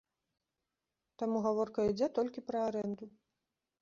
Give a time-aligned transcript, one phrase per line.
[1.21, 3.05] Таму гаворка ідзе толькі пра арэнду.